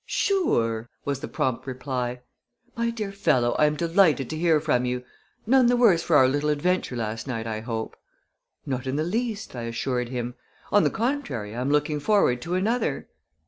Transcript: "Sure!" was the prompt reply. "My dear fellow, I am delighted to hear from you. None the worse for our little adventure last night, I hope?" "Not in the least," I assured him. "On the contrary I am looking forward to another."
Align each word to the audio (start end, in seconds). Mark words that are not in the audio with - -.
"Sure!" 0.07 0.89
was 1.05 1.19
the 1.19 1.27
prompt 1.27 1.67
reply. 1.67 2.21
"My 2.75 2.89
dear 2.89 3.11
fellow, 3.11 3.51
I 3.59 3.67
am 3.67 3.75
delighted 3.75 4.31
to 4.31 4.35
hear 4.35 4.59
from 4.59 4.83
you. 4.83 5.03
None 5.45 5.67
the 5.67 5.77
worse 5.77 6.01
for 6.01 6.15
our 6.15 6.27
little 6.27 6.49
adventure 6.49 6.95
last 6.95 7.27
night, 7.27 7.45
I 7.45 7.59
hope?" 7.59 7.95
"Not 8.65 8.87
in 8.87 8.95
the 8.95 9.03
least," 9.03 9.55
I 9.55 9.61
assured 9.61 10.09
him. 10.09 10.33
"On 10.71 10.83
the 10.83 10.89
contrary 10.89 11.55
I 11.55 11.61
am 11.61 11.69
looking 11.69 11.99
forward 11.99 12.41
to 12.41 12.55
another." 12.55 13.09